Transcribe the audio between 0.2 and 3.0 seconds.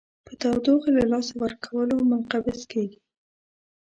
په تودوخې له لاسه ورکولو منقبض کیږي.